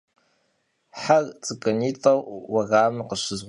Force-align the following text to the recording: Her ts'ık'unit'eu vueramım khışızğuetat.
Her 1.05 1.23
ts'ık'unit'eu 1.43 2.17
vueramım 2.51 3.01
khışızğuetat. 3.09 3.39